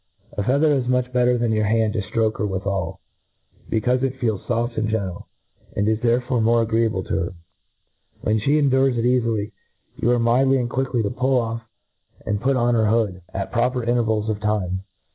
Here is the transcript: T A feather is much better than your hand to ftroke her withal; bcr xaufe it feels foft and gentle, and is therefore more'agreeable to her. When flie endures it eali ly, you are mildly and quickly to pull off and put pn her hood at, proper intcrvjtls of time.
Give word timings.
T 0.35 0.35
A 0.39 0.43
feather 0.43 0.73
is 0.73 0.87
much 0.87 1.13
better 1.13 1.37
than 1.37 1.51
your 1.51 1.65
hand 1.65 1.93
to 1.93 2.01
ftroke 2.01 2.39
her 2.39 2.45
withal; 2.47 2.99
bcr 3.69 3.85
xaufe 3.99 4.01
it 4.01 4.17
feels 4.19 4.41
foft 4.47 4.75
and 4.75 4.89
gentle, 4.89 5.27
and 5.75 5.87
is 5.87 5.99
therefore 6.01 6.41
more'agreeable 6.41 7.03
to 7.03 7.13
her. 7.25 7.33
When 8.21 8.39
flie 8.39 8.53
endures 8.55 8.97
it 8.97 9.05
eali 9.05 9.23
ly, 9.23 9.51
you 9.97 10.09
are 10.09 10.17
mildly 10.17 10.57
and 10.57 10.71
quickly 10.71 11.03
to 11.03 11.11
pull 11.11 11.37
off 11.39 11.61
and 12.25 12.41
put 12.41 12.55
pn 12.57 12.73
her 12.73 12.87
hood 12.87 13.21
at, 13.31 13.51
proper 13.51 13.83
intcrvjtls 13.85 14.27
of 14.27 14.39
time. 14.39 14.85